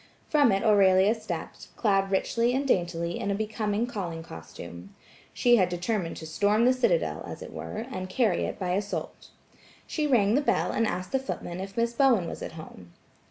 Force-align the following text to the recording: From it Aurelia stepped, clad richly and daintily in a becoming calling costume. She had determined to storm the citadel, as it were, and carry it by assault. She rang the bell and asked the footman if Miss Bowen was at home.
From 0.29 0.51
it 0.51 0.63
Aurelia 0.63 1.13
stepped, 1.13 1.67
clad 1.75 2.09
richly 2.09 2.55
and 2.55 2.67
daintily 2.67 3.19
in 3.19 3.29
a 3.29 3.35
becoming 3.35 3.85
calling 3.85 4.23
costume. 4.23 4.95
She 5.31 5.57
had 5.57 5.69
determined 5.69 6.17
to 6.17 6.25
storm 6.25 6.65
the 6.65 6.73
citadel, 6.73 7.23
as 7.27 7.43
it 7.43 7.53
were, 7.53 7.85
and 7.91 8.09
carry 8.09 8.45
it 8.45 8.57
by 8.57 8.71
assault. 8.71 9.27
She 9.85 10.07
rang 10.07 10.33
the 10.33 10.41
bell 10.41 10.71
and 10.71 10.87
asked 10.87 11.11
the 11.11 11.19
footman 11.19 11.59
if 11.59 11.77
Miss 11.77 11.93
Bowen 11.93 12.27
was 12.27 12.41
at 12.41 12.53
home. 12.53 12.93